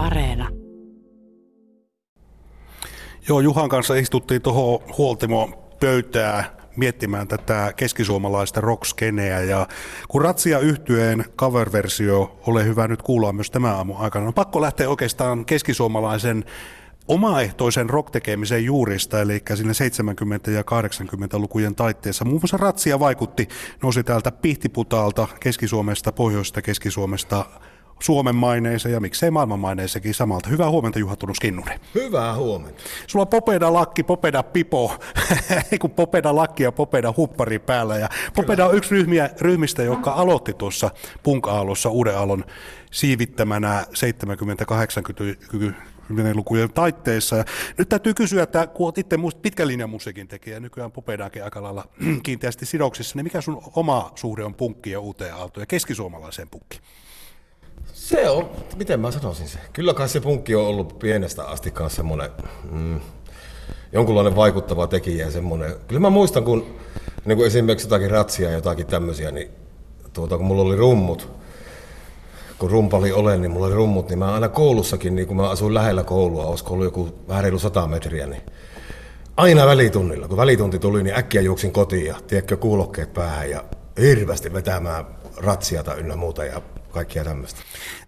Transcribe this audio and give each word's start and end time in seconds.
Areena. 0.00 0.48
Joo, 3.28 3.40
Juhan 3.40 3.68
kanssa 3.68 3.94
istuttiin 3.94 4.42
tuohon 4.42 4.80
huoltimo 4.98 5.68
pöytää 5.80 6.56
miettimään 6.76 7.28
tätä 7.28 7.72
keskisuomalaista 7.76 8.60
rockskeneä 8.60 9.40
ja 9.40 9.68
kun 10.08 10.22
Ratsia 10.22 10.58
yhtyeen 10.58 11.24
cover-versio 11.38 12.40
ole 12.46 12.64
hyvä 12.64 12.88
nyt 12.88 13.02
kuulla 13.02 13.32
myös 13.32 13.50
tämä 13.50 13.74
aamu 13.74 13.94
aikana, 13.96 14.26
on 14.26 14.34
pakko 14.34 14.60
lähteä 14.60 14.88
oikeastaan 14.88 15.44
keskisuomalaisen 15.44 16.44
omaehtoisen 17.08 17.90
rock-tekemisen 17.90 18.64
juurista, 18.64 19.20
eli 19.20 19.42
sinne 19.54 19.72
70- 20.48 20.50
ja 20.50 20.62
80-lukujen 20.62 21.74
taitteessa. 21.74 22.24
Muun 22.24 22.40
muassa 22.42 22.56
Ratsia 22.56 23.00
vaikutti, 23.00 23.48
nousi 23.82 24.04
täältä 24.04 24.32
Pihtiputaalta, 24.32 25.28
Keski-Suomesta, 25.40 26.12
Pohjoisesta 26.12 26.62
Keski-Suomesta, 26.62 27.44
Suomen 28.02 28.34
maineeseen 28.34 28.92
ja 28.92 29.00
miksei 29.00 29.30
maailman 29.30 29.60
maineeseenkin 29.60 30.14
samalta. 30.14 30.48
Hyvää 30.48 30.70
huomenta 30.70 30.98
Juha 30.98 31.16
Tunus 31.16 31.40
Kinnunen. 31.40 31.80
Hyvää 31.94 32.34
huomenta. 32.34 32.82
Sulla 33.06 33.22
on 33.22 33.28
popeda 33.28 33.72
lakki, 33.72 34.02
popeda 34.02 34.42
pipo, 34.42 34.98
kun 35.80 35.90
popeda 35.90 36.34
lakki 36.34 36.62
ja 36.62 36.72
popeda 36.72 37.14
huppari 37.16 37.58
päällä. 37.58 37.98
Ja 37.98 38.08
popeda 38.34 38.66
on 38.66 38.76
yksi 38.76 38.90
ryhmiä, 38.90 39.30
ryhmistä, 39.40 39.82
joka 39.82 40.12
aloitti 40.12 40.52
tuossa 40.52 40.90
punk 41.22 41.46
Uuden 41.90 42.18
Alon 42.18 42.44
siivittämänä 42.90 43.84
70-80 43.88 43.94
lukujen 46.34 46.72
taitteissa. 46.72 47.36
Ja 47.36 47.44
nyt 47.78 47.88
täytyy 47.88 48.14
kysyä, 48.14 48.42
että 48.42 48.66
kun 48.66 48.86
olet 48.86 48.98
itse 48.98 49.16
pitkän 49.42 49.68
linjan 49.68 49.90
musiikin 49.90 50.28
tekijä, 50.28 50.60
nykyään 50.60 50.92
Popedaakin 50.92 51.44
aika 51.44 51.62
lailla 51.62 51.84
kiinteästi 52.22 52.66
sidoksissa, 52.66 53.16
niin 53.16 53.24
mikä 53.24 53.40
sun 53.40 53.62
oma 53.76 54.12
suhde 54.14 54.44
on 54.44 54.54
punkki 54.54 54.90
ja 54.90 55.00
uuteen 55.00 55.34
aaltoon 55.34 55.62
ja 55.62 55.66
keskisuomalaiseen 55.66 56.48
punkkiin? 56.48 56.82
Se 57.92 58.30
on, 58.30 58.50
miten 58.76 59.00
mä 59.00 59.10
sanoisin 59.10 59.48
se? 59.48 59.58
Kyllä 59.72 59.94
kai 59.94 60.08
se 60.08 60.20
punkki 60.20 60.54
on 60.54 60.66
ollut 60.66 60.98
pienestä 60.98 61.44
asti 61.44 61.70
kanssa 61.70 61.96
semmoinen 61.96 62.30
mm, 62.70 63.00
jonkunlainen 63.92 64.36
vaikuttava 64.36 64.86
tekijä 64.86 65.30
semmoinen. 65.30 65.74
Kyllä 65.88 66.00
mä 66.00 66.10
muistan, 66.10 66.44
kun, 66.44 66.76
niin 67.24 67.36
kuin 67.36 67.46
esimerkiksi 67.46 67.86
jotakin 67.86 68.10
ratsia 68.10 68.48
ja 68.48 68.54
jotakin 68.54 68.86
tämmöisiä, 68.86 69.30
niin 69.30 69.50
tuota, 70.12 70.36
kun 70.36 70.46
mulla 70.46 70.62
oli 70.62 70.76
rummut, 70.76 71.28
kun 72.58 72.70
rumpali 72.70 73.12
olen, 73.12 73.40
niin 73.40 73.50
mulla 73.50 73.66
oli 73.66 73.74
rummut, 73.74 74.08
niin 74.08 74.18
mä 74.18 74.34
aina 74.34 74.48
koulussakin, 74.48 75.14
niin 75.14 75.28
kun 75.28 75.36
mä 75.36 75.50
asuin 75.50 75.74
lähellä 75.74 76.04
koulua, 76.04 76.46
olisiko 76.46 76.74
ollut 76.74 76.86
joku 76.86 77.08
vähän 77.28 77.42
reilu 77.42 77.58
sata 77.58 77.86
metriä, 77.86 78.26
niin 78.26 78.42
aina 79.36 79.66
välitunnilla, 79.66 80.28
kun 80.28 80.36
välitunti 80.36 80.78
tuli, 80.78 81.02
niin 81.02 81.18
äkkiä 81.18 81.40
juoksin 81.40 81.72
kotiin 81.72 82.06
ja 82.06 82.16
tiedätkö, 82.26 82.56
kuulokkeet 82.56 83.12
päähän 83.12 83.50
ja 83.50 83.64
hirveästi 84.00 84.52
vetämään 84.52 85.04
ratsiata 85.36 85.94
ynnä 85.94 86.16
muuta 86.16 86.44
ja 86.44 86.62
kaikkia 86.90 87.24
tämmöistä. 87.24 87.60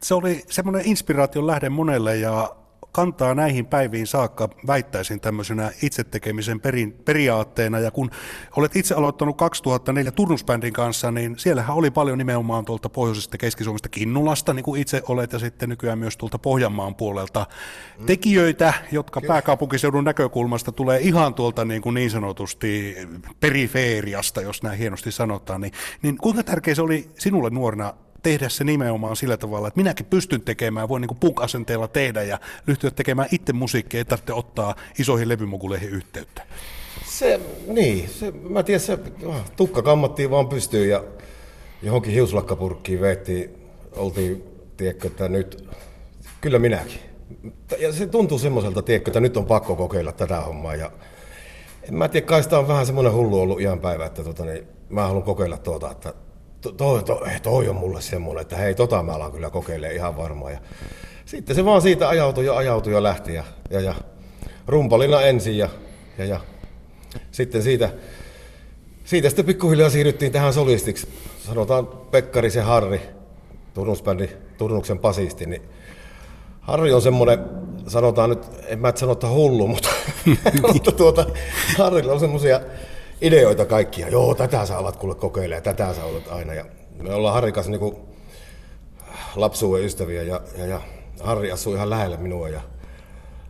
Se 0.03 0.15
oli 0.15 0.43
semmoinen 0.51 0.87
inspiraation 0.87 1.47
lähde 1.47 1.69
monelle 1.69 2.17
ja 2.17 2.57
kantaa 2.93 3.35
näihin 3.35 3.67
päiviin 3.67 4.07
saakka, 4.07 4.49
väittäisin 4.67 5.21
tämmöisenä 5.21 5.71
itse 5.83 6.05
tekemisen 6.05 6.61
perin, 6.61 6.93
periaatteena. 6.93 7.79
Ja 7.79 7.91
kun 7.91 8.11
olet 8.57 8.77
itse 8.77 8.95
aloittanut 8.95 9.37
2004 9.37 10.13
Turnusbändin 10.13 10.73
kanssa, 10.73 11.11
niin 11.11 11.39
siellähän 11.39 11.77
oli 11.77 11.91
paljon 11.91 12.19
nimenomaan 12.19 12.65
tuolta 12.65 12.89
pohjoisesta 12.89 13.39
Keski-Suomesta 13.39 13.89
Kinnulasta, 13.89 14.55
niin 14.55 14.65
kuin 14.65 14.81
itse 14.81 15.03
olet, 15.09 15.33
ja 15.33 15.39
sitten 15.39 15.69
nykyään 15.69 15.99
myös 15.99 16.17
tuolta 16.17 16.39
Pohjanmaan 16.39 16.95
puolelta 16.95 17.47
mm. 17.99 18.07
tekijöitä, 18.07 18.75
jotka 18.93 19.21
Kyllä. 19.21 19.33
pääkaupunkiseudun 19.33 20.05
näkökulmasta 20.05 20.73
tulee 20.73 21.01
ihan 21.01 21.35
tuolta 21.35 21.65
niin, 21.65 21.83
kuin 21.83 21.95
niin 21.95 22.11
sanotusti 22.11 22.97
perifeeriasta, 23.41 24.41
jos 24.41 24.63
näin 24.63 24.79
hienosti 24.79 25.13
sanotaan. 25.13 25.61
Niin, 25.61 25.73
niin 26.03 26.19
kuinka 26.19 26.43
tärkeä 26.43 26.75
se 26.75 26.83
oli 26.83 27.11
sinulle 27.19 27.51
nuorena 27.51 27.95
tehdä 28.23 28.49
se 28.49 28.65
nimenomaan 28.65 29.17
sillä 29.17 29.37
tavalla, 29.37 29.69
että 29.69 29.81
minäkin 29.81 30.07
pystyn 30.07 30.41
tekemään, 30.41 30.89
voin 30.89 31.01
niin 31.01 31.19
punk-asenteella 31.21 31.89
tehdä 31.89 32.23
ja 32.23 32.39
ryhtyä 32.67 32.91
tekemään 32.91 33.29
itse 33.33 33.53
musiikkia, 33.53 33.99
ei 33.99 34.05
tarvitse 34.05 34.33
ottaa 34.33 34.75
isoihin 34.99 35.29
levymokuleihin 35.29 35.91
yhteyttä. 35.91 36.43
Se, 37.07 37.41
niin, 37.67 38.09
se, 38.09 38.31
mä 38.31 38.63
tiedän, 38.63 38.81
se 38.81 38.99
tukka 39.57 39.83
kammattiin 39.83 40.31
vaan 40.31 40.49
pystyyn 40.49 40.89
ja 40.89 41.05
johonkin 41.83 42.13
hiuslakkapurkkiin 42.13 43.01
veettiin, 43.01 43.51
oltiin, 43.97 44.45
tiedätkö, 44.77 45.07
että 45.07 45.29
nyt, 45.29 45.69
kyllä 46.41 46.59
minäkin. 46.59 47.01
Ja 47.79 47.93
se 47.93 48.07
tuntuu 48.07 48.39
semmoiselta, 48.39 48.83
tiedätkö, 48.83 49.11
että 49.11 49.21
nyt 49.21 49.37
on 49.37 49.47
pakko 49.47 49.77
kokeilla 49.77 50.13
tätä 50.13 50.41
hommaa 50.41 50.75
ja 50.75 50.91
en 51.89 51.95
mä 51.95 52.09
tiedä, 52.09 52.27
kai 52.27 52.43
sitä 52.43 52.59
on 52.59 52.69
vähän 52.69 52.87
semmoinen 52.87 53.13
hullu 53.13 53.41
ollut 53.41 53.61
ihan 53.61 53.81
päivä, 53.81 54.07
että 54.07 54.25
tota, 54.25 54.45
niin, 54.45 54.69
mä 54.89 55.07
haluan 55.07 55.23
kokeilla 55.23 55.59
tuota, 55.59 55.91
että 55.91 56.15
toi, 56.63 57.03
toi, 57.03 57.21
toi 57.43 57.69
on 57.69 57.77
mulle 57.77 58.01
semmoinen, 58.01 58.43
että 58.43 58.57
hei, 58.57 58.75
tota 58.75 59.03
mä 59.03 59.13
alan 59.13 59.33
kyllä 59.33 59.51
kokeilemaan 59.51 59.97
ihan 59.97 60.17
varmaan. 60.17 60.53
Ja 60.53 60.59
sitten 61.25 61.57
se 61.57 61.65
vaan 61.65 61.83
siitä 61.83 62.09
ajautui 62.09 62.47
ja 62.47 62.57
ajautui 62.57 62.93
ja 62.93 63.03
lähti 63.03 63.35
ja, 63.35 63.45
ja, 63.71 63.81
ja 63.81 63.95
rumpalina 64.67 65.21
ensin 65.21 65.59
ja, 65.59 65.69
ja, 66.19 66.25
ja 66.25 66.41
sitten 67.31 67.63
siitä, 67.63 67.91
siitä 69.05 69.29
sitten 69.29 69.45
pikkuhiljaa 69.45 69.91
siirryttiin 69.91 70.33
tähän 70.33 70.53
solistiksi. 70.53 71.09
Sanotaan 71.47 71.87
Pekkarisen 71.87 72.65
Harri, 72.65 73.01
Turnusbändi, 73.75 74.29
Turnuksen 74.59 74.99
pasisti, 74.99 75.47
niin 75.47 75.63
Harri 76.61 76.93
on 76.93 77.03
semmoinen, 77.03 77.39
sanotaan 77.87 78.31
nyt, 78.31 78.43
en 78.67 78.79
mä 78.79 78.89
et 78.89 78.97
sano, 78.97 79.13
että 79.13 79.29
hullu, 79.29 79.69
mutta, 79.69 79.89
mutta 80.73 80.93
tuota, 80.93 81.27
Harrilla 81.79 82.13
on 82.13 82.21
semmoisia 82.21 82.61
ideoita 83.23 83.65
kaikkia. 83.67 84.09
Joo, 84.09 84.35
tätä 84.35 84.67
sä 84.67 84.79
alat 84.79 84.97
kuule 84.97 85.15
kokeilemaan, 85.15 85.63
tätä 85.63 85.95
sä 85.95 86.05
olet 86.05 86.29
aina. 86.29 86.55
Ja 86.55 86.65
me 87.03 87.15
ollaan 87.15 87.35
Harri 87.35 87.53
kanssa 87.53 87.73
niin 87.73 87.97
lapsuuden 89.37 89.85
ystäviä 89.85 90.23
ja, 90.23 90.41
ja, 90.59 90.67
ja 90.67 90.81
Harri 91.21 91.53
asuu 91.53 91.75
ihan 91.75 91.91
lähellä 91.91 92.17
minua. 92.17 92.49
Ja 92.49 92.61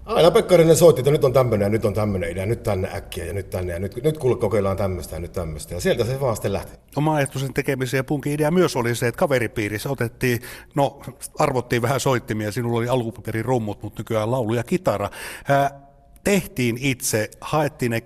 aina 0.07 0.31
Pekkarinen 0.31 0.77
soitti, 0.77 1.01
että 1.01 1.11
nyt 1.11 1.25
on 1.25 1.33
tämmöinen 1.33 1.67
ja 1.67 1.69
nyt 1.69 1.85
on 1.85 1.95
tämmöinen 1.95 2.31
idea, 2.31 2.47
nyt 2.47 2.63
tänne 2.63 2.91
äkkiä 2.95 3.25
ja 3.25 3.33
nyt 3.33 3.51
tänne 3.51 3.73
ja 3.73 3.79
nyt, 3.79 4.03
nyt 4.03 4.19
kuule 4.19 4.37
kokeillaan 4.37 4.77
tämmöistä 4.77 5.17
ja 5.17 5.21
nyt 5.21 5.33
tämmöistä. 5.33 5.75
Ja 5.75 5.81
sieltä 5.81 6.05
se 6.05 6.21
vaan 6.21 6.37
sitten 6.37 6.53
lähti. 6.53 6.79
Oma-ajatuksen 6.97 7.55
tekemisen 7.55 7.99
ja 7.99 8.05
punkin 8.05 8.33
idea 8.33 8.51
myös 8.51 8.77
oli 8.77 8.95
se, 8.95 9.09
että 9.09 9.19
kaveripiirissä 9.19 9.91
otettiin, 9.91 10.41
no 10.75 11.01
arvottiin 11.39 11.83
vähän 11.83 12.01
soittimia, 12.01 12.53
sinulla 12.53 12.79
oli 12.79 12.89
alkuperin 12.89 13.45
rummut, 13.45 13.83
mutta 13.83 14.01
nykyään 14.01 14.31
laulu 14.31 14.55
ja 14.55 14.65
kitara. 14.65 15.11
Ää, 15.49 15.81
tehtiin 16.25 16.79
itse, 16.81 17.31
haettiin 17.41 17.91
ne 17.91 18.03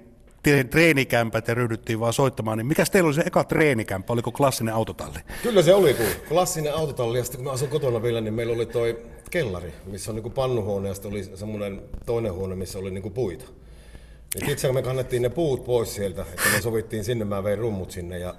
treenikämpät 0.70 1.48
ja 1.48 1.54
ryhdyttiin 1.54 2.00
vaan 2.00 2.12
soittamaan, 2.12 2.58
niin 2.58 2.66
mikä 2.66 2.84
teillä 2.92 3.06
oli 3.06 3.14
se 3.14 3.22
eka 3.26 3.44
treenikämpä, 3.44 4.12
oliko 4.12 4.32
klassinen 4.32 4.74
autotalli? 4.74 5.18
Kyllä 5.42 5.62
se 5.62 5.74
oli, 5.74 5.94
kun 5.94 6.06
klassinen 6.28 6.74
autotalli, 6.74 7.18
ja 7.18 7.24
sitten 7.24 7.38
kun 7.38 7.44
mä 7.44 7.52
asun 7.52 7.68
kotona 7.68 8.02
vielä, 8.02 8.20
niin 8.20 8.34
meillä 8.34 8.54
oli 8.54 8.66
toi 8.66 8.98
kellari, 9.30 9.72
missä 9.86 10.10
on 10.10 10.16
niin 10.16 10.32
pannuhuone, 10.32 10.88
ja 10.88 10.94
sitten 10.94 11.10
oli 11.10 11.24
semmoinen 11.24 11.82
toinen 12.06 12.32
huone, 12.32 12.54
missä 12.54 12.78
oli 12.78 12.90
niin 12.90 13.12
puita. 13.12 13.44
Ja 14.40 14.52
itse 14.52 14.72
me 14.72 14.82
kannettiin 14.82 15.22
ne 15.22 15.28
puut 15.28 15.64
pois 15.64 15.94
sieltä, 15.94 16.22
että 16.22 16.48
me 16.54 16.60
sovittiin 16.60 17.04
sinne, 17.04 17.24
mä 17.24 17.44
vein 17.44 17.58
rummut 17.58 17.90
sinne, 17.90 18.18
ja 18.18 18.34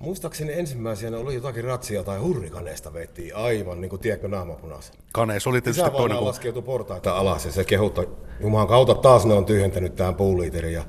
Muistaakseni 0.00 0.52
ensimmäisenä 0.52 1.18
oli 1.18 1.34
jotakin 1.34 1.64
ratsia 1.64 2.02
tai 2.02 2.18
hurrikaneesta 2.18 2.92
veettiin 2.92 3.36
aivan, 3.36 3.80
niin 3.80 3.88
kuin 3.88 4.00
tiedätkö, 4.00 4.28
naamapunaisen. 4.28 4.94
Kanees 5.12 5.46
oli 5.46 5.60
tietysti 5.60 5.90
toinen 5.90 6.18
kuin... 6.18 6.26
laskeutui 6.26 6.62
portaita 6.62 7.16
alas 7.16 7.44
ja 7.44 7.52
se 7.52 7.64
kehutta, 7.64 8.04
Jumalan 8.40 8.68
kautta 8.68 8.94
taas 8.94 9.26
ne 9.26 9.34
on 9.34 9.44
tyhjentänyt 9.44 9.96
tähän 9.96 10.14
puuliiterin. 10.14 10.72
Ja 10.72 10.84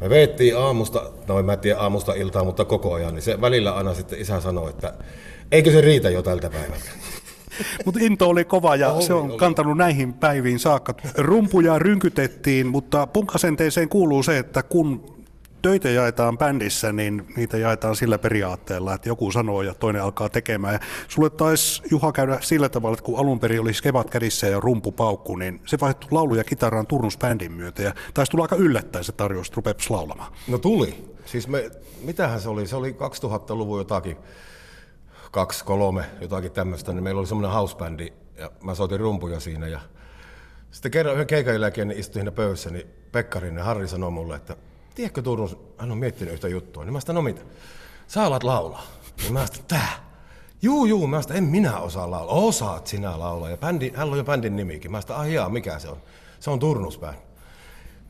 me 0.00 0.10
veettiin 0.10 0.58
aamusta, 0.58 1.10
no 1.28 1.38
en 1.38 1.44
mä 1.44 1.56
tiedä 1.56 1.78
aamusta 1.78 2.14
iltaa, 2.14 2.44
mutta 2.44 2.64
koko 2.64 2.92
ajan, 2.92 3.14
niin 3.14 3.22
se 3.22 3.40
välillä 3.40 3.72
aina 3.72 3.94
sitten 3.94 4.20
isä 4.20 4.40
sanoi, 4.40 4.70
että 4.70 4.94
eikö 5.52 5.70
se 5.70 5.80
riitä 5.80 6.10
jo 6.10 6.22
tältä 6.22 6.50
päivältä. 6.50 6.90
Mutta 7.84 8.00
into 8.02 8.28
oli 8.28 8.44
kova 8.44 8.76
ja 8.76 8.92
oli, 8.92 9.02
se 9.02 9.14
on 9.14 9.30
oli. 9.30 9.38
kantanut 9.38 9.76
näihin 9.76 10.12
päiviin 10.12 10.58
saakka. 10.58 10.94
Rumpuja 11.18 11.78
rynkytettiin, 11.78 12.66
mutta 12.66 13.06
punkasenteeseen 13.06 13.88
kuuluu 13.88 14.22
se, 14.22 14.38
että 14.38 14.62
kun 14.62 15.13
töitä 15.64 15.90
jaetaan 15.90 16.38
bändissä, 16.38 16.92
niin 16.92 17.26
niitä 17.36 17.58
jaetaan 17.58 17.96
sillä 17.96 18.18
periaatteella, 18.18 18.94
että 18.94 19.08
joku 19.08 19.32
sanoo 19.32 19.62
ja 19.62 19.74
toinen 19.74 20.02
alkaa 20.02 20.28
tekemään. 20.28 20.74
Ja 20.74 20.80
sulle 21.08 21.30
taisi 21.30 21.82
Juha 21.90 22.12
käydä 22.12 22.38
sillä 22.40 22.68
tavalla, 22.68 22.94
että 22.94 23.04
kun 23.04 23.18
alun 23.18 23.40
perin 23.40 23.60
oli 23.60 23.74
skebat 23.74 24.10
kädissä 24.10 24.46
ja 24.46 24.60
rumpu 24.60 24.92
paukku, 24.92 25.36
niin 25.36 25.60
se 25.66 25.80
vaihtui 25.80 26.08
laulu 26.10 26.34
ja 26.34 26.44
kitaraan 26.44 26.86
bändin 27.20 27.52
myötä. 27.52 27.82
Ja 27.82 27.94
taisi 28.14 28.30
tulla 28.30 28.44
aika 28.44 28.56
yllättäen 28.56 29.04
se 29.04 29.12
tarjous, 29.12 29.46
että 29.46 29.56
rupeaisi 29.56 29.90
laulamaan. 29.90 30.32
No 30.48 30.58
tuli. 30.58 31.14
Siis 31.24 31.48
me, 31.48 31.70
mitähän 32.02 32.40
se 32.40 32.48
oli? 32.48 32.66
Se 32.66 32.76
oli 32.76 32.90
2000-luvun 32.90 33.78
jotakin, 33.78 34.16
kaksi, 35.30 35.64
kolme, 35.64 36.04
jotakin 36.20 36.52
tämmöistä, 36.52 36.92
niin 36.92 37.04
meillä 37.04 37.18
oli 37.18 37.26
semmoinen 37.26 37.52
housebändi 37.52 38.12
ja 38.38 38.50
mä 38.64 38.74
soitin 38.74 39.00
rumpuja 39.00 39.40
siinä 39.40 39.68
ja 39.68 39.80
sitten 40.70 40.90
kerran 40.90 41.14
yhden 41.14 41.26
keikan 41.26 41.54
jälkeen 41.54 41.88
niin 41.88 42.00
istuin 42.00 42.20
siinä 42.20 42.32
pöydässä, 42.32 42.70
niin 42.70 42.86
Pekkarinen 43.12 43.64
Harri 43.64 43.88
sanoi 43.88 44.10
mulle, 44.10 44.36
että 44.36 44.56
tiedätkö 44.94 45.22
Turun, 45.22 45.74
hän 45.78 45.92
on 45.92 45.98
miettinyt 45.98 46.34
yhtä 46.34 46.48
juttua, 46.48 46.84
niin 46.84 46.92
mä 46.92 47.00
sitä, 47.00 47.12
no 47.12 47.22
mitä, 47.22 47.40
sä 48.06 48.22
alat 48.22 48.42
laulaa. 48.42 48.86
Niin 49.22 49.32
mä 49.32 49.46
sitä, 49.46 49.64
tää? 49.68 50.04
Juu, 50.62 50.84
juu, 50.84 51.06
mä 51.06 51.22
sitä, 51.22 51.34
en 51.34 51.44
minä 51.44 51.78
osaa 51.78 52.10
laulaa. 52.10 52.34
Osaat 52.34 52.86
sinä 52.86 53.18
laulaa. 53.18 53.50
Ja 53.50 53.56
bändi, 53.56 53.92
hän 53.94 54.10
on 54.10 54.18
jo 54.18 54.24
bändin 54.24 54.56
nimikin. 54.56 54.90
Mä 54.90 55.00
sitä, 55.00 55.16
ahiaa, 55.16 55.48
mikä 55.48 55.78
se 55.78 55.88
on? 55.88 55.96
Se 56.40 56.50
on 56.50 56.58
Turnusbänd. 56.58 57.18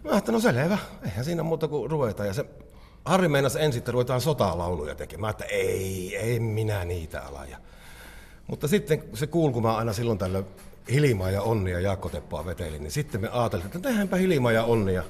Mä 0.05 0.19
että 0.19 0.33
no 0.33 0.41
selvä, 0.41 0.79
eihän 1.05 1.25
siinä 1.25 1.43
muuta 1.43 1.69
kuin 1.69 1.91
ruveta. 1.91 2.25
Ja 2.25 2.33
se 2.33 2.47
Harri 3.05 3.29
meinasi 3.29 3.63
ensin, 3.63 3.79
että 3.79 3.93
ruvetaan 3.93 4.21
sotalauluja 4.21 4.95
tekemään. 4.95 5.21
Mä 5.21 5.31
että 5.31 5.45
ei, 5.45 6.17
ei 6.17 6.41
minä 6.41 6.85
niitä 6.85 7.23
ala. 7.23 7.45
Ja, 7.45 7.59
mutta 8.47 8.69
sitten 8.69 9.05
se 9.15 9.27
kuul, 9.27 9.53
kun 9.53 9.63
mä 9.63 9.77
aina 9.77 9.93
silloin 9.93 10.19
tällöin 10.19 10.47
Hilmaa 10.93 11.31
ja 11.31 11.43
Onnia 11.43 11.81
Jaakko 11.81 12.09
Teppaa 12.09 12.47
veteli, 12.47 12.79
niin 12.79 12.91
sitten 12.91 13.21
me 13.21 13.29
ajattelin, 13.29 13.67
että 13.67 13.79
tehdäänpä 13.79 14.17
Hilmaa 14.17 14.53
ja 14.53 14.65
Onnia. 14.65 15.03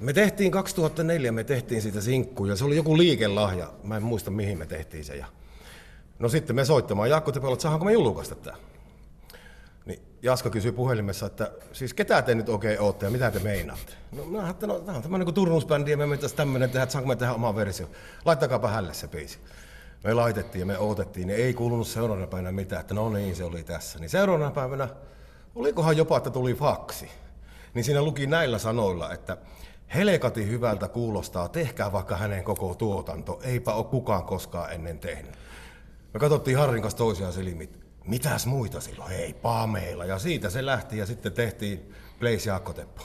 Me 0.00 0.12
tehtiin 0.12 0.50
2004, 0.52 1.32
me 1.32 1.44
tehtiin 1.44 1.82
siitä 1.82 2.00
sinkkuja, 2.00 2.56
se 2.56 2.64
oli 2.64 2.76
joku 2.76 2.98
liikelahja, 2.98 3.72
mä 3.82 3.96
en 3.96 4.02
muista 4.02 4.30
mihin 4.30 4.58
me 4.58 4.66
tehtiin 4.66 5.04
se. 5.04 5.16
Ja 5.16 5.26
no 6.18 6.28
sitten 6.28 6.56
me 6.56 6.64
soittamaan 6.64 7.10
Jaakko 7.10 7.32
Teppaa, 7.32 7.52
että 7.52 7.62
saadaanko 7.62 7.84
me 7.84 7.92
julkaista 7.92 8.34
tämä. 8.34 8.56
Niin 9.86 10.02
Jaska 10.22 10.50
kysyi 10.50 10.72
puhelimessa, 10.72 11.26
että 11.26 11.52
siis 11.72 11.94
ketä 11.94 12.22
te 12.22 12.34
nyt 12.34 12.48
oikein 12.48 12.80
ootte 12.80 13.06
ja 13.06 13.10
mitä 13.10 13.30
te 13.30 13.38
meinaatte? 13.38 13.92
No 14.12 14.24
mä 14.24 14.44
ajattelin, 14.44 14.76
että 14.76 14.82
no, 14.82 14.86
tämä 14.86 14.96
on 14.96 15.02
tämmöinen 15.02 15.26
kuin 15.26 15.34
Turnuusbändi 15.34 15.90
ja 15.90 15.96
me 15.96 16.06
mentäisiin 16.06 16.36
tämmöinen 16.36 16.70
tehdä, 16.70 16.82
että 16.82 16.92
saanko 16.92 17.08
me 17.08 17.16
tehdä 17.16 17.32
oma 17.32 17.56
versio. 17.56 17.86
Laittakaapa 18.24 18.68
hälle 18.68 18.94
se 18.94 19.08
biisi. 19.08 19.38
Me 20.04 20.14
laitettiin 20.14 20.60
ja 20.60 20.66
me 20.66 20.78
odotettiin, 20.78 21.26
niin 21.26 21.40
ei 21.40 21.54
kuulunut 21.54 21.86
seuraavana 21.86 22.26
päivänä 22.26 22.52
mitään, 22.52 22.80
että 22.80 22.94
no 22.94 23.08
niin, 23.08 23.36
se 23.36 23.44
oli 23.44 23.62
tässä. 23.62 23.98
Niin 23.98 24.10
seuraavana 24.10 24.50
päivänä, 24.50 24.88
olikohan 25.54 25.96
jopa, 25.96 26.16
että 26.16 26.30
tuli 26.30 26.54
faksi. 26.54 27.10
Niin 27.74 27.84
siinä 27.84 28.02
luki 28.02 28.26
näillä 28.26 28.58
sanoilla, 28.58 29.12
että 29.12 29.36
Helekati 29.94 30.46
hyvältä 30.46 30.88
kuulostaa, 30.88 31.48
tehkää 31.48 31.92
vaikka 31.92 32.16
hänen 32.16 32.44
koko 32.44 32.74
tuotanto, 32.74 33.40
eipä 33.42 33.74
ole 33.74 33.84
kukaan 33.84 34.24
koskaan 34.24 34.72
ennen 34.72 34.98
tehnyt. 34.98 35.32
Me 36.14 36.20
katsottiin 36.20 36.58
Harrin 36.58 36.82
kanssa 36.82 36.98
toisiaan 36.98 37.32
silmit, 37.32 37.78
mitäs 38.06 38.46
muita 38.46 38.80
silloin, 38.80 39.12
ei 39.12 39.34
Pameilla. 39.34 40.04
Ja 40.04 40.18
siitä 40.18 40.50
se 40.50 40.66
lähti 40.66 40.98
ja 40.98 41.06
sitten 41.06 41.32
tehtiin 41.32 41.92
Blaze 42.20 42.50
Jaakko 42.50 42.72
Teppo. 42.72 43.02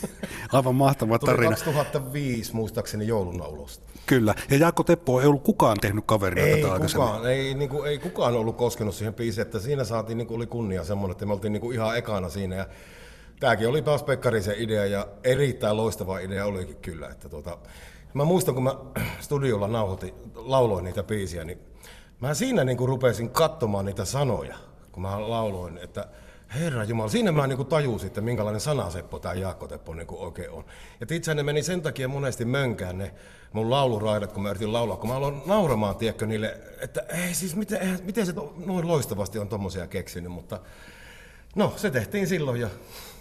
Aivan 0.52 0.74
mahtava 0.74 1.18
Tuli 1.18 1.30
tarina. 1.30 1.50
2005 1.50 2.54
muistaakseni 2.54 3.06
jouluna 3.06 3.46
ulos. 3.46 3.82
Kyllä. 4.06 4.34
Ja 4.50 4.56
Jaakko 4.56 4.82
Teppo 4.82 5.20
ei 5.20 5.26
ollut 5.26 5.42
kukaan 5.42 5.80
tehnyt 5.80 6.04
kaverina 6.06 6.46
Ei 6.46 6.62
tätä 6.62 6.86
kukaan, 6.86 7.30
ei, 7.30 7.54
niin 7.54 7.68
kuin, 7.68 7.88
ei 7.88 7.98
kukaan 7.98 8.34
ollut 8.34 8.56
koskenut 8.56 8.94
siihen 8.94 9.14
biisiin, 9.14 9.42
että 9.42 9.58
siinä 9.58 9.84
saatiin, 9.84 10.18
niin 10.18 10.26
kuin, 10.26 10.36
oli 10.36 10.46
kunnia 10.46 10.84
semmoinen, 10.84 11.12
että 11.12 11.26
me 11.26 11.32
oltiin 11.32 11.52
niin 11.52 11.60
kuin, 11.60 11.74
ihan 11.74 11.98
ekana 11.98 12.28
siinä. 12.28 12.56
Ja 12.56 12.66
tämäkin 13.42 13.68
oli 13.68 13.82
taas 13.82 14.02
Pekkarisen 14.02 14.54
idea 14.58 14.86
ja 14.86 15.08
erittäin 15.24 15.76
loistava 15.76 16.18
idea 16.18 16.46
olikin 16.46 16.76
kyllä. 16.76 17.08
Että 17.08 17.28
tuota, 17.28 17.58
mä 18.14 18.24
muistan, 18.24 18.54
kun 18.54 18.64
mä 18.64 18.74
studiolla 19.20 19.68
nauhoitin, 19.68 20.14
lauloin 20.34 20.84
niitä 20.84 21.02
biisiä, 21.02 21.44
niin 21.44 21.58
mä 22.20 22.34
siinä 22.34 22.64
niin 22.64 22.76
kuin, 22.76 22.88
rupesin 22.88 23.30
katsomaan 23.30 23.84
niitä 23.84 24.04
sanoja, 24.04 24.56
kun 24.92 25.02
mä 25.02 25.30
lauloin, 25.30 25.78
että 25.78 26.08
Herra 26.54 26.84
Jumala, 26.84 27.08
siinä 27.08 27.32
mä 27.32 27.46
niin 27.46 27.66
tajusin, 27.66 28.06
että 28.06 28.20
minkälainen 28.20 28.60
sanaseppo 28.60 29.18
tämä 29.18 29.34
Jaakko 29.34 29.68
Teppo 29.68 29.94
niin 29.94 30.06
oikein 30.10 30.50
on. 30.50 30.64
Ja 31.00 31.06
itse 31.10 31.34
ne 31.34 31.42
meni 31.42 31.62
sen 31.62 31.82
takia 31.82 32.08
monesti 32.08 32.44
mönkään 32.44 32.98
ne 32.98 33.14
mun 33.52 33.70
lauluraidat, 33.70 34.32
kun 34.32 34.42
mä 34.42 34.50
yritin 34.50 34.72
laulaa, 34.72 34.96
kun 34.96 35.08
mä 35.08 35.16
aloin 35.16 35.42
nauramaan, 35.46 35.96
tiedätkö, 35.96 36.26
niille, 36.26 36.60
että 36.80 37.00
ei 37.08 37.34
siis, 37.34 37.56
miten, 37.56 37.98
miten 38.02 38.26
se 38.26 38.32
to- 38.32 38.54
noin 38.66 38.88
loistavasti 38.88 39.38
on 39.38 39.48
tommosia 39.48 39.86
keksinyt, 39.86 40.32
mutta 40.32 40.60
no, 41.56 41.72
se 41.76 41.90
tehtiin 41.90 42.26
silloin 42.26 42.60
ja 42.60 42.68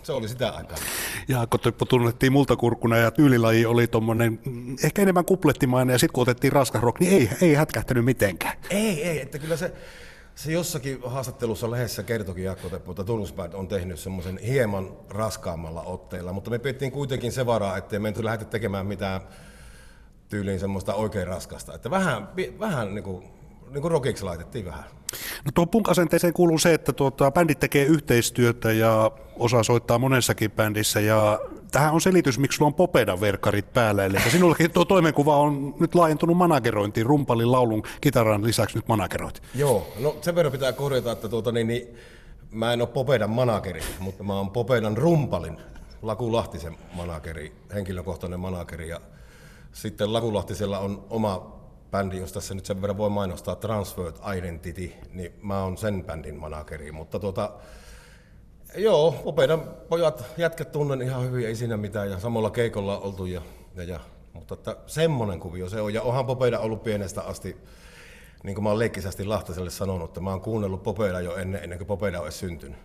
se 0.04 0.12
oli 0.12 0.28
sitä 0.28 0.50
aikaa. 0.50 0.78
Jaakko 1.28 1.58
Teppo 1.58 1.86
tunnettiin 1.86 2.32
multakurkuna 2.32 2.98
ja 2.98 3.12
tyylilaji 3.12 3.66
oli 3.66 3.88
tuommoinen 3.88 4.40
mm, 4.46 4.76
ehkä 4.84 5.02
enemmän 5.02 5.26
kuplettimainen 5.26 5.94
ja 5.94 6.00
sitten 6.00 6.14
kun 6.14 6.22
otettiin 6.22 6.54
raskas 6.54 6.82
rock, 6.82 7.00
niin 7.00 7.14
ei, 7.14 7.30
ei 7.42 7.54
hätkähtänyt 7.54 8.06
mitenkään. 8.06 8.58
Ei, 8.70 9.04
ei, 9.04 9.22
että 9.22 9.40
kyllä 9.40 9.58
se, 9.58 9.74
se 10.36 10.52
jossakin 10.52 11.00
haastattelussa 11.06 11.72
lehdessä 11.72 12.04
kertokin 12.04 12.44
Jaakko 12.44 12.70
Teppo, 12.70 12.92
että 12.92 13.04
Tunnusband 13.04 13.54
on 13.54 13.68
tehnyt 13.68 14.00
semmoisen 14.00 14.38
hieman 14.38 14.90
raskaammalla 15.10 15.84
otteella, 15.84 16.34
mutta 16.34 16.50
me 16.50 16.60
pidettiin 16.60 16.92
kuitenkin 16.92 17.32
se 17.32 17.46
varaa, 17.46 17.78
ettei 17.78 18.00
menty 18.00 18.24
lähdetä 18.24 18.52
tekemään 18.52 18.86
mitään 18.86 19.22
tyyliin 20.30 20.60
semmoista 20.60 20.94
oikein 20.94 21.28
raskasta. 21.28 21.74
Että 21.74 21.90
vähän, 21.90 22.30
vähän 22.60 22.96
niin 22.96 23.04
kuin, 23.04 23.41
niin 23.72 23.82
kuin 23.82 23.92
rockiksi 23.92 24.24
laitettiin 24.24 24.66
vähän. 24.66 24.84
No 25.46 25.52
tuon 25.54 25.70
punk-asenteeseen 25.70 26.34
kuuluu 26.34 26.58
se, 26.58 26.74
että 26.74 26.94
tuota, 26.94 27.32
bändit 27.32 27.60
tekee 27.60 27.86
yhteistyötä 27.86 28.72
ja 28.72 29.12
osaa 29.36 29.64
soittaa 29.64 30.00
monessakin 30.00 30.52
bändissä 30.52 31.00
ja 31.00 31.40
tähän 31.72 31.94
on 31.94 32.02
selitys, 32.02 32.40
miksi 32.40 32.56
sulla 32.56 32.68
on 32.68 32.74
Popedan 32.74 33.22
verkkarit 33.22 33.74
päällä. 33.74 34.06
Eli 34.06 34.20
sinullakin 34.32 34.72
tuo 34.72 34.86
toimenkuva 34.86 35.38
on 35.38 35.76
nyt 35.80 35.96
laajentunut 35.96 36.38
managerointiin, 36.38 37.06
rumpalin, 37.06 37.52
laulun, 37.52 37.84
kitaran 38.02 38.44
lisäksi 38.44 38.78
nyt 38.78 38.88
manageroit. 38.88 39.42
Joo, 39.56 39.88
no 40.00 40.16
sen 40.22 40.36
verran 40.36 40.52
pitää 40.52 40.74
korjata, 40.74 41.12
että 41.12 41.30
tuota, 41.30 41.52
niin, 41.52 41.68
niin, 41.68 41.98
mä 42.52 42.74
en 42.74 42.82
ole 42.82 42.88
Popedan 42.88 43.30
manageri, 43.30 43.82
mutta 44.00 44.24
mä 44.24 44.34
oon 44.34 44.52
Popedan 44.52 44.98
rumpalin, 44.98 45.58
Laku 46.02 46.32
Lahtisen 46.32 46.78
manageri, 46.94 47.54
henkilökohtainen 47.74 48.40
manageri. 48.40 48.90
Ja 48.90 49.02
sitten 49.72 50.14
Laku 50.14 50.34
Lahtisella 50.34 50.80
on 50.80 51.06
oma 51.10 51.61
bändi, 51.92 52.18
jos 52.18 52.34
tässä 52.34 52.56
nyt 52.56 52.66
sen 52.66 52.82
verran 52.82 52.98
voi 52.98 53.10
mainostaa, 53.10 53.56
Transferred 53.56 54.38
Identity, 54.38 54.92
niin 55.14 55.34
mä 55.42 55.64
oon 55.64 55.78
sen 55.78 56.04
bändin 56.04 56.36
manageri. 56.36 56.92
Mutta 56.92 57.20
tuota, 57.20 57.52
joo, 58.76 59.12
Popedan 59.12 59.64
pojat, 59.90 60.26
jätkät 60.38 60.72
tunnen 60.72 61.02
ihan 61.02 61.24
hyvin, 61.24 61.48
ei 61.48 61.56
siinä 61.56 61.78
mitään, 61.78 62.12
ja 62.12 62.20
samalla 62.20 62.50
keikolla 62.50 63.00
oltu. 63.00 63.26
Ja, 63.26 63.42
ja, 63.76 63.84
ja, 63.84 64.00
mutta 64.34 64.54
että 64.54 64.76
semmonen 64.88 65.40
kuvio 65.40 65.70
se 65.70 65.82
on, 65.82 65.94
ja 65.94 66.02
onhan 66.02 66.26
Popeda 66.26 66.60
ollut 66.60 66.84
pienestä 66.84 67.22
asti 67.22 67.58
niin 68.44 68.56
kuin 68.56 68.64
mä 68.64 68.70
oon 68.70 68.80
leikkisästi 68.80 69.26
Lahtaselle 69.26 69.70
sanonut, 69.70 70.10
että 70.10 70.22
mä 70.22 70.30
oon 70.30 70.42
kuunnellut 70.42 70.84
Popeda 70.84 71.22
jo 71.22 71.36
ennen, 71.36 71.64
ennen 71.64 71.78
kuin 71.78 71.88
Popeda 71.88 72.22
olisi 72.22 72.38
syntynyt. 72.38 72.80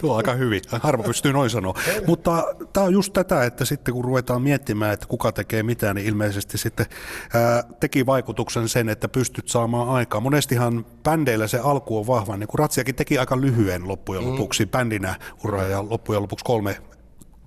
Tuo 0.00 0.10
on 0.12 0.16
aika 0.16 0.32
hyvin. 0.32 0.60
Harva 0.82 1.02
pystyy 1.02 1.32
noin 1.32 1.50
sanoa. 1.50 1.74
Mutta 2.06 2.44
tämä 2.72 2.86
on 2.86 2.92
just 2.92 3.12
tätä, 3.12 3.44
että 3.44 3.64
sitten 3.64 3.94
kun 3.94 4.04
ruvetaan 4.04 4.42
miettimään, 4.42 4.92
että 4.92 5.06
kuka 5.06 5.32
tekee 5.32 5.62
mitä, 5.62 5.94
niin 5.94 6.06
ilmeisesti 6.06 6.58
sitten 6.58 6.86
ää, 7.34 7.64
teki 7.80 8.06
vaikutuksen 8.06 8.68
sen, 8.68 8.88
että 8.88 9.08
pystyt 9.08 9.48
saamaan 9.48 9.88
aikaa. 9.88 10.20
Monestihan 10.20 10.86
bändeillä 11.02 11.46
se 11.46 11.58
alku 11.58 11.98
on 11.98 12.06
vahva, 12.06 12.36
niin 12.36 12.48
kuin 12.48 12.58
Ratsiakin 12.58 12.94
teki 12.94 13.18
aika 13.18 13.40
lyhyen 13.40 13.88
loppujen 13.88 14.30
lopuksi 14.30 14.64
mm. 14.64 14.70
bändinä 14.70 15.14
uraa 15.44 15.64
ja 15.64 15.84
loppujen 15.90 16.22
lopuksi 16.22 16.44
kolme 16.44 16.76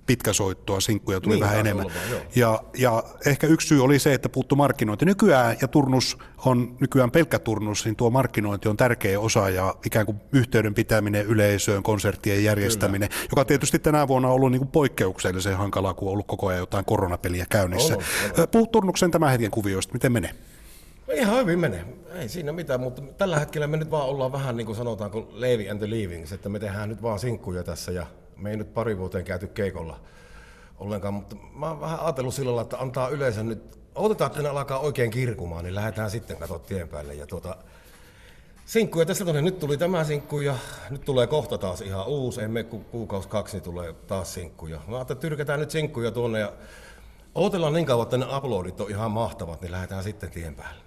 pitkäsoittoa, 0.06 0.80
sinkkuja 0.80 1.20
tuli 1.20 1.34
Niin, 1.34 1.44
vähän 1.44 1.58
enemmän. 1.60 1.84
vaan. 1.86 2.22
Ja, 2.34 2.62
ja 2.78 3.02
ehkä 3.26 3.46
yksi 3.46 3.68
syy 3.68 3.84
oli 3.84 3.98
se, 3.98 4.14
että 4.14 4.28
puuttu 4.28 4.56
markkinointi. 4.56 5.04
Nykyään, 5.04 5.56
ja 5.62 5.68
turnus 5.68 6.18
on 6.44 6.76
nykyään 6.80 7.10
pelkkä 7.10 7.38
turnus, 7.38 7.84
niin 7.84 7.96
tuo 7.96 8.10
markkinointi 8.10 8.68
on 8.68 8.76
tärkeä 8.76 9.20
osa 9.20 9.50
ja 9.50 9.74
ikään 9.86 10.06
kuin 10.06 10.20
yhteyden 10.32 10.74
pitäminen 10.74 11.26
yleisöön, 11.26 11.82
konserttien 11.82 12.44
järjestäminen, 12.44 13.08
Kyllä. 13.08 13.26
joka 13.30 13.44
tietysti 13.44 13.78
tänä 13.78 14.08
vuonna 14.08 14.28
on 14.28 14.34
ollut 14.34 14.50
niin 14.50 14.60
kuin 14.60 14.70
poikkeuksellisen 14.70 15.56
hankalaa, 15.56 15.94
kun 15.94 16.08
on 16.08 16.12
ollut 16.12 16.26
koko 16.26 16.46
ajan 16.46 16.60
jotain 16.60 16.84
koronapeliä 16.84 17.46
käynnissä. 17.48 17.96
Puhut 18.50 18.72
turnuksen 18.72 19.10
tämän 19.10 19.30
hetken 19.30 19.50
kuvioista, 19.50 19.92
miten 19.92 20.12
menee? 20.12 20.34
Ihan 21.14 21.38
hyvin 21.38 21.58
menee, 21.58 21.84
ei 22.14 22.28
siinä 22.28 22.52
mitään, 22.52 22.80
mutta 22.80 23.02
tällä 23.02 23.38
hetkellä 23.38 23.66
me 23.66 23.76
nyt 23.76 23.90
vaan 23.90 24.08
ollaan 24.08 24.32
vähän 24.32 24.56
niin 24.56 24.66
kuin 24.66 24.76
sanotaanko 24.76 25.28
Levi 25.32 25.70
and 25.70 25.78
the 25.78 25.90
Leavings, 25.90 26.32
että 26.32 26.48
me 26.48 26.58
tehdään 26.58 26.88
nyt 26.88 27.02
vaan 27.02 27.18
sinkkuja 27.18 27.62
tässä 27.62 27.92
ja 27.92 28.06
me 28.36 28.50
ei 28.50 28.56
nyt 28.56 28.74
pari 28.74 28.98
vuoteen 28.98 29.24
käyty 29.24 29.46
keikolla 29.46 30.00
ollenkaan, 30.78 31.14
mutta 31.14 31.36
mä 31.54 31.68
oon 31.68 31.80
vähän 31.80 32.00
ajatellut 32.00 32.34
sillä 32.34 32.48
lailla, 32.48 32.62
että 32.62 32.78
antaa 32.78 33.08
yleensä 33.08 33.42
nyt, 33.42 33.78
otetaan, 33.94 34.30
että 34.30 34.42
ne 34.42 34.48
alkaa 34.48 34.78
oikein 34.78 35.10
kirkumaan, 35.10 35.64
niin 35.64 35.74
lähdetään 35.74 36.10
sitten 36.10 36.36
katsoa 36.36 36.58
tien 36.58 36.88
päälle 36.88 37.14
ja 37.14 37.26
tuota, 37.26 37.56
Sinkkuja 38.64 39.06
tästä 39.06 39.24
tuonne, 39.24 39.42
nyt 39.42 39.58
tuli 39.58 39.76
tämä 39.76 40.04
sinkku 40.04 40.40
ja 40.40 40.54
nyt 40.90 41.04
tulee 41.04 41.26
kohta 41.26 41.58
taas 41.58 41.80
ihan 41.80 42.06
uusi, 42.06 42.42
emme 42.42 42.64
ku, 42.64 42.78
kuukausi 42.78 43.28
kaksi, 43.28 43.56
niin 43.56 43.64
tulee 43.64 43.92
taas 43.92 44.34
sinkkuja. 44.34 44.76
Mä 44.76 44.96
ajattelin, 44.96 45.16
että 45.16 45.28
tyrkätään 45.28 45.60
nyt 45.60 45.70
sinkkuja 45.70 46.10
tuonne 46.10 46.40
ja 46.40 46.52
odotellaan 47.34 47.72
niin 47.72 47.86
kauan, 47.86 48.02
että 48.02 48.16
ne 48.16 48.36
uploadit 48.36 48.80
on 48.80 48.90
ihan 48.90 49.10
mahtavat, 49.10 49.60
niin 49.60 49.72
lähdetään 49.72 50.04
sitten 50.04 50.30
tien 50.30 50.54
päälle. 50.54 50.80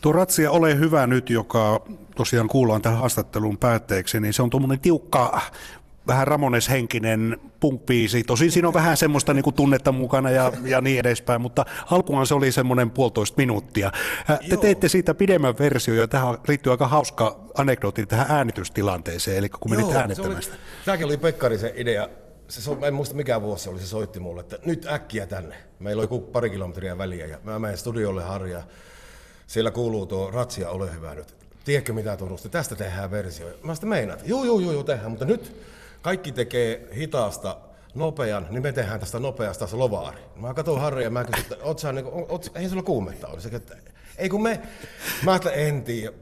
Tuo 0.00 0.12
Ratsia 0.12 0.50
Ole 0.50 0.78
hyvä 0.78 1.06
nyt, 1.06 1.30
joka 1.30 1.80
tosiaan 2.16 2.48
kuullaan 2.48 2.82
tähän 2.82 2.98
haastattelun 2.98 3.58
päätteeksi, 3.58 4.20
niin 4.20 4.32
se 4.32 4.42
on 4.42 4.50
tuommoinen 4.50 4.80
tiukka, 4.80 5.40
vähän 6.06 6.26
Ramones-henkinen 6.26 7.40
punk-biisi. 7.60 8.24
Tosin 8.26 8.52
siinä 8.52 8.68
on 8.68 8.74
vähän 8.74 8.96
semmoista 8.96 9.34
niin 9.34 9.42
kuin 9.42 9.54
tunnetta 9.54 9.92
mukana 9.92 10.30
ja, 10.30 10.52
ja 10.64 10.80
niin 10.80 11.00
edespäin, 11.00 11.40
mutta 11.40 11.64
alkuaan 11.90 12.26
se 12.26 12.34
oli 12.34 12.52
semmoinen 12.52 12.90
puolitoista 12.90 13.36
minuuttia. 13.36 13.92
Te 14.26 14.38
Joo. 14.46 14.60
teitte 14.60 14.88
siitä 14.88 15.14
pidemmän 15.14 15.58
versio 15.58 15.94
ja 15.94 16.08
tähän 16.08 16.38
liittyy 16.48 16.72
aika 16.72 16.88
hauska 16.88 17.40
anekdootti 17.54 18.06
tähän 18.06 18.26
äänitystilanteeseen, 18.28 19.38
eli 19.38 19.48
kun 19.48 19.70
menit 19.70 19.86
se 20.14 20.22
oli, 20.22 20.36
tämäkin 20.84 21.06
oli 21.06 21.16
Pekkarisen 21.16 21.72
idea. 21.74 22.08
Se, 22.48 22.62
so, 22.62 22.78
en 22.86 22.94
muista 22.94 23.14
mikä 23.14 23.42
vuosi 23.42 23.64
se 23.64 23.70
oli, 23.70 23.80
se 23.80 23.86
soitti 23.86 24.20
mulle, 24.20 24.40
että 24.40 24.58
nyt 24.64 24.86
äkkiä 24.86 25.26
tänne. 25.26 25.56
Meillä 25.78 26.00
oli 26.00 26.04
joku 26.04 26.20
pari 26.20 26.50
kilometriä 26.50 26.98
väliä 26.98 27.26
ja 27.26 27.38
mä 27.44 27.58
menen 27.58 27.78
studiolle 27.78 28.22
Harja. 28.22 28.62
Siellä 29.46 29.70
kuuluu 29.70 30.06
tuo 30.06 30.30
Ratsia, 30.30 30.70
ole 30.70 30.94
hyvä 30.94 31.14
nyt. 31.14 31.34
Tiedätkö 31.64 31.92
mitä 31.92 32.16
tunnusti? 32.16 32.48
Tästä 32.48 32.74
tehdään 32.76 33.10
versio. 33.10 33.46
Mä 33.62 33.74
sitä 33.74 33.86
meinaat. 33.86 34.22
Joo, 34.26 34.44
joo, 34.44 34.60
joo, 34.60 34.72
joo, 34.72 34.82
tehdään, 34.82 35.10
mutta 35.10 35.24
nyt 35.24 35.56
kaikki 36.06 36.32
tekee 36.32 36.88
hitaasta 36.96 37.56
nopean, 37.94 38.46
niin 38.50 38.62
me 38.62 38.72
tehdään 38.72 39.00
tästä 39.00 39.18
nopeasta 39.18 39.66
se 39.66 39.76
lovaari. 39.76 40.18
Mä 40.36 40.54
katson 40.54 40.80
Harri 40.80 41.04
ja 41.04 41.10
mä 41.10 41.24
kysyn, 41.24 41.52
että 41.52 41.64
oot 41.64 41.78
sä, 41.78 41.92
niin, 41.92 42.06
oot, 42.28 42.50
ei 42.54 42.68
sulla 42.68 42.82
kuumetta 42.82 43.28
ole. 43.28 43.40
Se, 43.40 43.48
että, 43.52 43.76
ei 44.18 44.28
kun 44.28 44.42
me, 44.42 44.60
mä 45.24 45.30
ajattelin, 45.30 45.58
en 45.58 45.82
tiedä. 45.82 46.12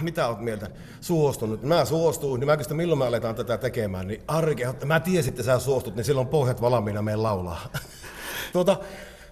Mitä 0.00 0.28
oot 0.28 0.40
mieltä? 0.40 0.70
Suostunut. 1.00 1.62
Mä 1.62 1.84
suostuin, 1.84 2.40
niin 2.40 2.46
mä 2.46 2.56
kysyin, 2.56 2.76
milloin 2.76 2.98
me 2.98 3.06
aletaan 3.06 3.34
tätä 3.34 3.58
tekemään. 3.58 4.06
Niin 4.06 4.22
Harri 4.28 4.54
kehotti, 4.54 4.86
mä 4.86 5.00
tiesin, 5.00 5.30
että 5.30 5.42
sä 5.42 5.58
suostut, 5.58 5.96
niin 5.96 6.04
silloin 6.04 6.28
pohjat 6.28 6.60
valmiina 6.60 7.02
meidän 7.02 7.22
laulaa. 7.22 7.68
tuota, 8.52 8.76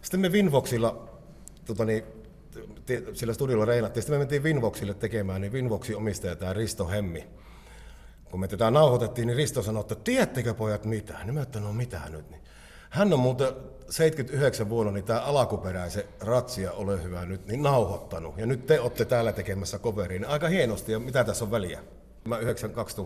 sitten 0.03 0.21
me 0.21 0.29
Winvoxilla, 0.29 1.09
tuota 1.65 1.85
niin, 1.85 2.05
sillä 3.13 3.33
studiolla 3.33 3.65
reinattiin. 3.65 4.03
Sitten 4.03 4.15
me 4.15 4.19
mentiin 4.19 4.43
Winvoxille 4.43 4.95
tekemään, 4.95 5.41
niin 5.41 5.53
Winvoxin 5.53 5.97
omistaja, 5.97 6.37
tämä 6.37 6.53
Risto 6.53 6.89
Hemmi, 6.89 7.25
kun 8.31 8.41
me 8.41 8.49
tätä 8.49 8.71
nauhoitettiin, 8.71 9.27
niin 9.27 9.37
Risto 9.37 9.63
sanoi, 9.63 9.81
että 9.81 9.95
tiedättekö 9.95 10.55
pojat 10.55 10.85
mitä? 10.85 11.25
Niin 11.25 11.35
mä 11.35 11.43
että 11.43 11.61
no 11.61 11.73
mitä 11.73 12.01
nyt? 12.09 12.31
Niin. 12.31 12.43
Hän 12.91 13.13
on 13.13 13.21
muuten 13.21 13.49
79 13.91 14.69
vuonna 14.69 14.93
niin 14.93 15.05
tämä 15.05 15.21
alakuperäisen 15.21 16.05
ratsia 16.21 16.73
ole 16.73 17.03
hyvä 17.03 17.27
nyt 17.27 17.47
niin 17.47 17.63
nauhoittanut. 17.63 18.39
Ja 18.39 18.47
nyt 18.47 18.67
te 18.67 18.81
olette 18.81 19.05
täällä 19.05 19.33
tekemässä 19.33 19.79
coveriin. 19.79 20.25
Aika 20.25 20.49
hienosti, 20.49 20.93
ja 20.93 20.99
mitä 20.99 21.25
tässä 21.25 21.45
on 21.45 21.51
väliä? 21.51 21.81
Mä 22.25 22.39
92 22.39 22.97